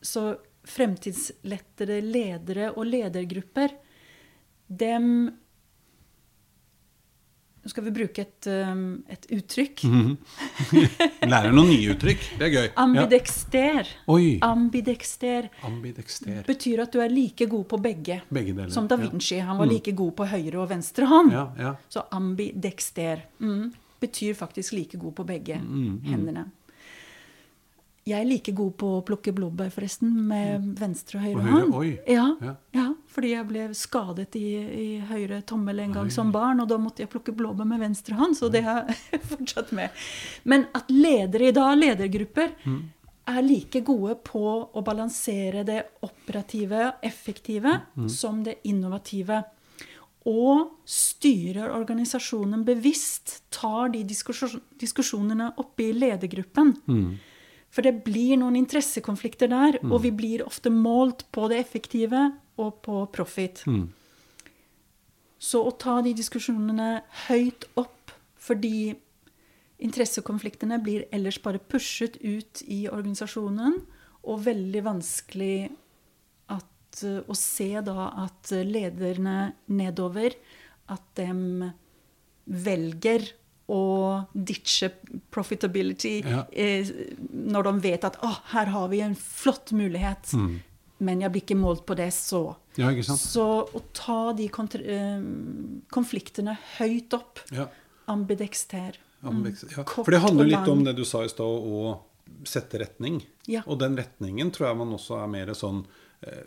[0.00, 0.30] så
[0.68, 3.74] fremtidslettede ledere og ledergrupper,
[4.68, 5.30] dem
[7.68, 9.82] Nå skal vi bruke et, um, et uttrykk.
[11.28, 12.22] Lærer noen nye uttrykk.
[12.40, 12.62] Det er gøy.
[12.62, 12.70] Ja.
[12.80, 13.90] Ambidekster.
[14.08, 14.38] Oi.
[14.46, 16.38] Ambidexter Ambidexter.
[16.46, 18.22] betyr at du er like god på begge.
[18.32, 18.70] Begge.
[18.72, 19.42] Som da ja.
[19.50, 21.34] Han var like god på høyre og venstre hånd.
[21.36, 21.74] Ja, ja.
[21.92, 23.68] Så ambidekster mm,
[24.00, 26.46] betyr faktisk like god på begge hendene.
[28.08, 31.74] Jeg er like god på å plukke blåbær, forresten, med venstre og høyre høyre, hånd.
[31.76, 31.90] oi.
[32.08, 32.54] Ja, Ja.
[32.72, 36.78] ja, fordi jeg ble skadet i, i høyre tommel en gang som barn, og da
[36.80, 39.90] måtte jeg plukke blåbær med venstre hånd, så det har jeg fortsatt med.
[40.44, 42.54] Men at ledere i dag, ledergrupper,
[43.28, 44.40] er like gode på
[44.72, 47.74] å balansere det operative, effektive,
[48.08, 49.42] som det innovative.
[50.28, 54.00] Og styrer organisasjonen bevisst, tar de
[54.80, 56.72] diskusjonene oppe i ledergruppen.
[57.68, 62.80] For det blir noen interessekonflikter der, og vi blir ofte målt på det effektive og
[62.86, 63.60] på profit.
[65.38, 68.96] Så å ta de diskusjonene høyt opp, fordi
[69.84, 73.82] interessekonfliktene blir ellers bare pushet ut i organisasjonen,
[74.28, 75.68] og veldig vanskelig
[76.50, 80.34] at, eh, å se da at lederne nedover
[80.88, 81.70] at de
[82.48, 83.28] velger
[83.68, 84.88] å ditche
[85.30, 86.46] profitability Ja.
[86.52, 86.86] eh,
[87.32, 90.32] når de vet at oh, her har vi en flott mulighet,
[91.00, 92.90] men jeg blir ikke målt på det, så Ja?
[93.02, 95.20] Så å ta de eh,
[95.90, 97.68] konfliktene høyt opp, Ja.
[98.08, 99.82] ambidexter Ambiks- ja.
[99.82, 100.04] Mm.
[100.04, 101.98] For det handler litt om det du sa i stad, å
[102.44, 103.20] sette retning.
[103.46, 103.62] Ja.
[103.66, 105.84] Og den retningen tror jeg man også er mer sånn
[106.22, 106.44] eh,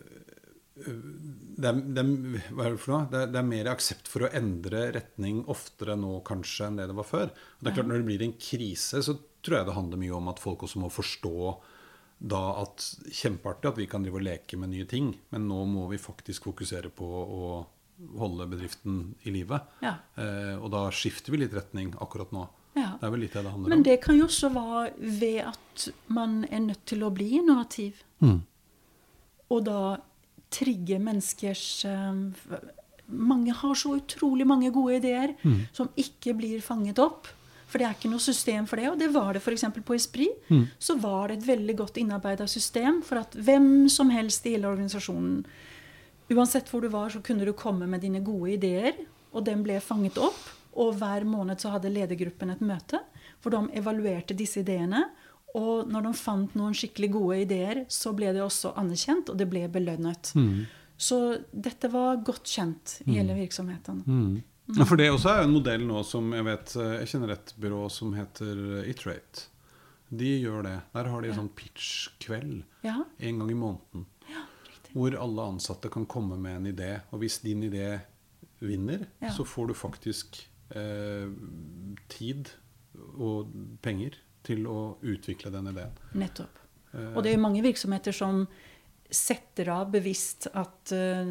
[1.58, 2.12] det er, det, er,
[2.54, 3.02] det?
[3.12, 6.98] Det, er, er mer aksept for å endre retning oftere nå kanskje enn det det
[6.98, 7.34] var før.
[7.34, 10.18] Og det er klart Når det blir en krise, så tror jeg det handler mye
[10.18, 11.36] om at folk også må forstå
[12.22, 15.88] da at kjempeartig at vi kan drive og leke med nye ting, men nå må
[15.90, 17.48] vi faktisk fokusere på å
[18.22, 19.58] holde bedriften i live.
[19.82, 19.96] Ja.
[20.16, 22.46] Eh, og da skifter vi litt retning akkurat nå.
[22.78, 22.94] Ja.
[23.00, 23.88] Det er vel litt det det handler Men om.
[23.90, 28.04] det kan jo også være ved at man er nødt til å bli innovativ.
[28.24, 28.40] Mm.
[29.52, 29.82] Og da
[30.52, 32.60] trigge menneskers eh,
[33.12, 35.66] Mange har så utrolig mange gode ideer Mm.
[35.76, 37.28] som ikke blir fanget opp.
[37.68, 38.88] For det er ikke noe system for det.
[38.92, 39.64] Og det var det f.eks.
[39.84, 40.32] på Esprit.
[40.50, 40.66] Mm.
[40.80, 44.68] Så var det et veldig godt innarbeida system for at hvem som helst i hele
[44.68, 45.46] organisasjonen
[46.32, 48.94] Uansett hvor du var, så kunne du komme med dine gode ideer,
[49.34, 50.38] og den ble fanget opp.
[50.80, 53.02] Og hver måned så hadde ledergruppen et møte
[53.42, 55.02] hvor de evaluerte disse ideene.
[55.56, 59.50] Og når de fant noen skikkelig gode ideer, så ble det også anerkjent, og det
[59.52, 60.32] ble belønnet.
[60.36, 60.66] Mm.
[61.02, 61.18] Så
[61.52, 64.04] dette var godt kjent i hele virksomheten.
[64.06, 64.36] Mm.
[64.78, 67.50] Ja, For det også er en modell nå som jeg vet eh, Jeg kjenner et
[67.60, 69.48] byrå som heter Iterate.
[70.12, 70.76] De gjør det.
[70.94, 74.06] Der har de en sånn pitch-kveld Ja, en gang i måneden.
[74.30, 74.46] ja.
[74.94, 76.90] Hvor alle ansatte kan komme med en idé.
[77.12, 78.00] Og hvis din idé
[78.62, 79.32] vinner, Ja.
[79.34, 81.28] så får du faktisk eh,
[82.12, 82.50] tid
[83.18, 85.96] og penger til å utvikle den ideen.
[86.18, 86.60] Nettopp.
[86.94, 88.46] Eh, Og det er mange virksomheter som
[89.12, 91.28] setter av bevisst at uh,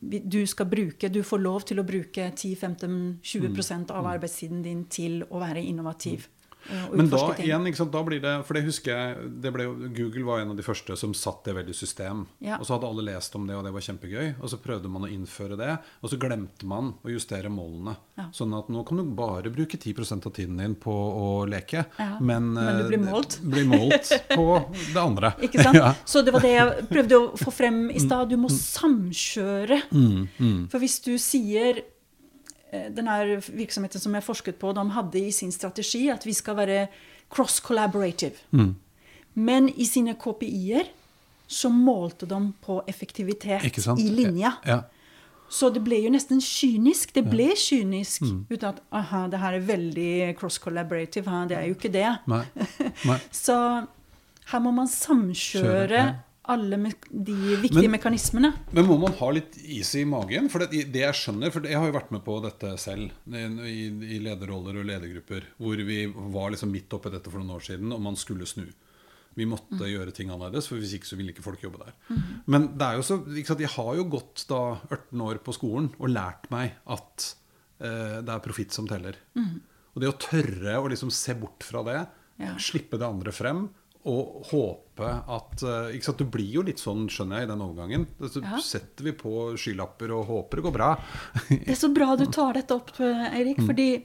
[0.00, 5.40] du skal bruke Du får lov til å bruke 10-15-20% av arbeidstiden din til å
[5.42, 6.28] være innovativ.
[6.28, 6.43] eh,
[6.92, 10.40] Men da igjen, sant, da blir det For det husker jeg det ble, Google var
[10.40, 12.24] en av de første som satt det veldig i system.
[12.38, 12.58] Ja.
[12.58, 14.34] Og så hadde alle lest om det, og det var kjempegøy.
[14.40, 17.96] Og så prøvde man å innføre det, og så glemte man å justere målene.
[18.18, 18.28] Ja.
[18.36, 21.86] Sånn at nå kan du bare bruke 10% av tiden din på å leke,
[22.20, 23.38] men, men du eh, blir målt.
[23.42, 24.46] blir målt på
[24.94, 25.34] det andre.
[25.46, 25.80] Ikke sant?
[26.10, 28.30] Så det var det jeg prøvde å få frem i stad.
[28.30, 29.84] Du må samkjøre.
[29.94, 31.82] Mm, mm, For hvis du sier
[32.74, 36.34] eh, Den her virksomheten som jeg forsket på, de hadde i sin strategi at vi
[36.34, 36.86] skal være
[37.34, 38.34] cross-collaborative.
[38.52, 38.74] mm.
[39.36, 40.86] Men i sine KPI-er
[41.50, 43.64] så målte de på effektivitet
[43.98, 44.52] i linja.
[44.66, 44.76] Ja.
[45.50, 47.10] Så det ble jo nesten kynisk.
[47.14, 48.46] Det ble kynisk Mm.
[48.50, 51.48] uten at aha, det her er veldig cross-collaborative.
[51.48, 52.06] Det er jo ikke det.
[52.30, 52.44] Nei.
[53.10, 53.18] Nei.
[53.32, 53.56] Så
[54.52, 56.14] her må man samkjøre Kjøre, ja.
[56.52, 56.76] Alle
[57.10, 58.50] de viktige Men- mekanismene.
[58.76, 60.48] Men må man ha litt is i magen?
[60.52, 63.86] For det, det jeg skjønner, for jeg har jo vært med på dette selv i,
[64.16, 67.92] i lederroller og ledergrupper, hvor vi var liksom midt oppi dette for noen år siden,
[67.96, 68.66] og man skulle snu.
[69.34, 72.20] Vi måtte gjøre ting annerledes, for hvis ikke så ville ikke folk jobbe der.
[72.46, 74.60] Men det er jo så, ikke sant, jeg har jo gått da
[74.94, 77.30] 18 år på skolen og lært meg at
[77.82, 79.16] eh, det er profitt som teller.
[79.34, 81.98] Og det å tørre å liksom se bort fra det,
[82.38, 82.52] Ja.
[82.58, 83.68] slippe det andre frem,
[84.06, 87.62] og håpe at eh, ikke sant, Du blir jo litt sånn, skjønner jeg, i den
[87.64, 88.06] overgangen.
[88.20, 88.58] Så Ja.
[88.60, 90.90] setter vi på skylapper og håper det går bra.
[91.48, 93.58] Det er så bra du tar dette opp, Eirik.
[93.58, 93.66] Mm.
[93.66, 94.04] fordi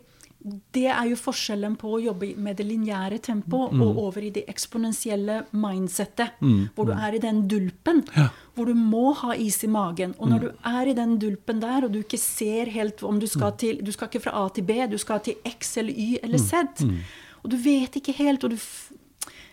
[0.71, 3.81] det er jo forskjellen på å jobbe med det lineære tempoet Mm.
[3.83, 6.31] og over i det eksponentielle mindsettet.
[6.75, 8.05] Hvor du er i den dulpen.
[8.15, 8.29] Ja.
[8.55, 10.15] Hvor du må ha is i magen.
[10.17, 10.41] Og når Mm.
[10.41, 13.57] du er i den dulpen der, og du ikke ser helt om du skal Mm.
[13.57, 16.37] til Du skal ikke fra A til B, du skal til X eller Y eller
[16.37, 16.81] Z.
[16.85, 16.99] Mm.
[17.43, 18.57] Og du vet ikke helt, og du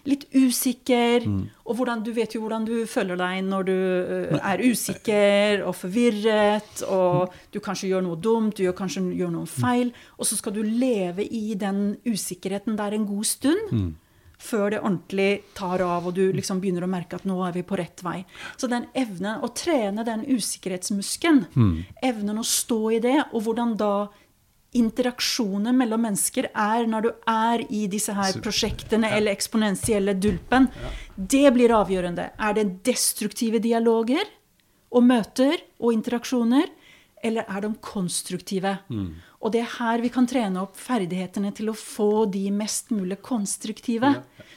[0.08, 1.26] litt usikker.
[1.26, 1.42] Mm.
[1.66, 5.74] Og hvordan, du vet jo hvordan du føler deg når du ø, er usikker og
[5.78, 10.38] forvirret, og du kanskje gjør noe dumt, du gjør kanskje gjør noe feil, og så
[10.38, 13.94] skal du leve i den usikkerheten der en god stund.
[14.36, 17.62] Før det ordentlig tar av, og du liksom begynner å merke at nå er vi
[17.64, 18.18] på rett vei.
[18.60, 21.46] Så den evnen å trene den usikkerhetsmuskelen,
[22.04, 23.94] evnen å stå i det, og hvordan da
[24.76, 30.68] interaksjonen mellom mennesker er når du er i disse her prosjektene eller eksponentielle dulpen,
[31.16, 32.30] det blir avgjørende.
[32.38, 34.24] Er det destruktive dialoger
[34.92, 36.68] og møter og interaksjoner,
[37.24, 38.76] eller er de konstruktive?
[39.44, 43.18] Og det er her vi kan trene opp ferdighetene til å få de mest mulig
[43.22, 44.14] konstruktive,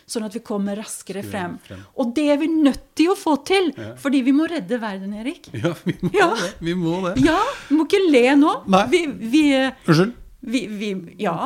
[0.09, 1.57] sånn at vi kommer raskere frem.
[1.99, 5.49] Og det er vi nødt til å få til, fordi vi må redde verden, Erik.
[5.53, 6.29] Ja, vi må Ja.
[6.39, 6.51] det.
[6.63, 7.15] Vi må det.
[7.25, 7.37] Ja,
[7.69, 8.53] vi må ikke le nå.
[8.71, 8.85] Nei.
[8.93, 9.01] Vi,
[9.35, 9.43] vi,
[9.85, 10.13] Unnskyld?
[10.41, 11.37] vi, ja,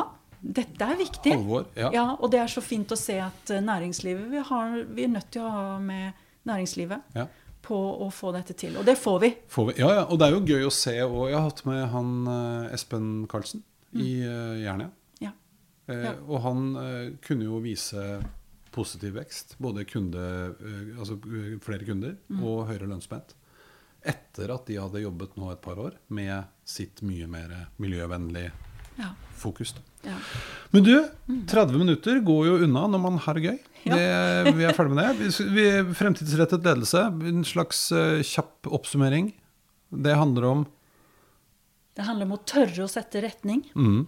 [0.43, 1.33] dette er viktig.
[1.37, 1.65] Alvor.
[1.75, 1.89] Ja.
[1.93, 2.05] ja.
[2.19, 5.29] og det er så fint å se at eh, næringslivet vi, har, vi er nødt
[5.31, 6.13] til å ha med
[6.47, 7.27] næringslivet Ja.
[7.63, 8.75] På å få dette til.
[8.79, 9.29] Og det får vi.
[9.51, 10.93] Får vi, ja, ja, og det er jo gøy å se.
[11.07, 13.63] Og jeg har hatt med han eh, Espen Karlsen
[13.93, 14.89] i uh, Jernia.
[15.23, 15.31] Ja.
[15.87, 18.03] Eh, Og han eh, kunne jo vise
[18.73, 19.55] positiv vekst.
[19.61, 20.23] Både kunde,
[20.57, 23.35] eh, altså eh, flere kunder og høyere lønnsomhet.
[24.03, 28.49] Etter at de hadde jobbet nå et par år med sitt mye mer miljøvennlig
[28.99, 29.11] Ja.
[29.39, 29.73] fokus.
[30.03, 30.15] Ja.
[30.71, 30.93] Men du,
[31.47, 33.59] 30 minutter går jo unna når man har det gøy.
[33.83, 33.95] Ja.
[33.97, 35.29] Det, vi er ferdig med det.
[35.33, 35.65] Vi, vi,
[35.99, 39.33] fremtidsrettet ledelse, en slags uh, kjapp oppsummering.
[39.91, 40.65] Det handler om
[41.95, 43.65] Det handler om å tørre å sette retning.
[43.75, 44.05] mm,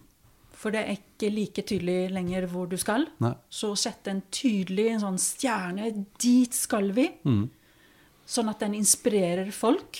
[0.56, 3.06] For det er ikke like tydelig lenger hvor du skal.
[3.22, 3.34] Nei.
[3.52, 5.92] Så sette en tydelig en sånn stjerne.
[6.22, 7.10] Dit skal vi.
[7.28, 7.46] Mm,
[8.26, 10.00] Sånn at den inspirerer folk.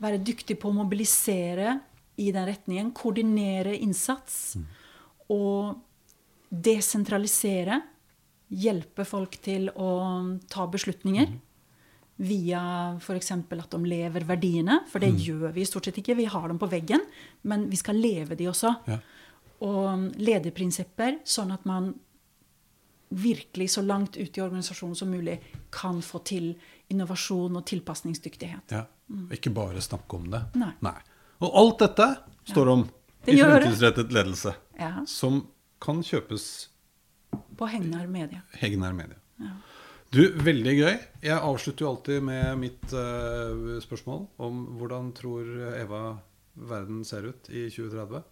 [0.00, 1.80] være dyktig på å mobilisere
[2.20, 2.90] i den retningen.
[2.96, 4.56] Koordinere innsats.
[5.32, 5.78] Og
[6.50, 7.80] desentralisere.
[8.50, 9.92] Hjelpe folk til å
[10.50, 11.32] ta beslutninger.
[12.20, 12.62] Via
[12.98, 13.32] f.eks.
[13.32, 14.82] at de lever verdiene.
[14.90, 16.18] For det gjør vi stort sett ikke.
[16.18, 17.06] Vi har dem på veggen,
[17.48, 18.74] men vi skal leve de også.
[18.90, 19.00] Ja.
[19.64, 21.92] Og lederprinsipper, sånn at man
[23.10, 25.40] virkelig så langt ut i organisasjonen som mulig
[25.74, 26.52] kan få til
[26.92, 28.74] innovasjon og tilpasningsdyktighet.
[28.76, 28.84] Ja.
[29.34, 30.44] Ikke bare snakke om det.
[30.60, 30.94] Nei.
[31.40, 32.08] Og alt dette
[32.50, 32.84] står om
[33.24, 34.54] Det i fremtidsrettet ledelse.
[35.08, 35.42] Som
[35.80, 36.46] kan kjøpes
[37.56, 38.42] På Hegnar Media.
[38.60, 39.16] Hegnar Media.
[39.40, 39.54] Ja.
[40.10, 40.96] Du, veldig gøy.
[41.22, 45.46] Jeg avslutter jo alltid med mitt uh, spørsmål om hvordan tror
[45.78, 46.02] Eva
[46.58, 48.24] verden ser ut i 2030?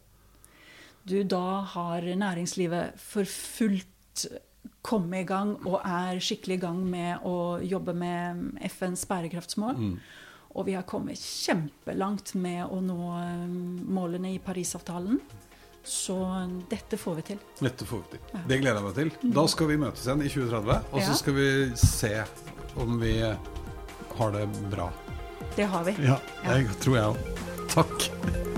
[1.08, 4.26] Du, da har næringslivet for fullt
[4.82, 9.78] kommet i gang og er skikkelig i gang med å jobbe med FNs bærekraftsmål.
[10.56, 13.44] Og vi har kommet kjempelangt med å nå eh,
[13.98, 15.20] målene i Parisavtalen.
[15.84, 16.16] Så
[16.68, 17.38] dette får vi til.
[17.60, 18.40] Dette får vi til.
[18.48, 19.32] Det gleder jeg meg til.
[19.32, 21.14] Da skal vi møtes igjen i 2030, og så Ja.
[21.22, 22.24] skal vi se
[22.76, 24.90] om vi har det bra.
[25.56, 25.96] Det har vi.
[26.04, 27.44] Ja, det tror jeg òg.
[27.72, 28.57] Takk.